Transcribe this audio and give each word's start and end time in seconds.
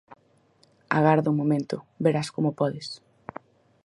_Agarda 0.97 1.31
un 1.33 1.39
momento, 1.41 1.75
verás 2.03 2.27
como 2.35 2.55
podes. 2.59 2.87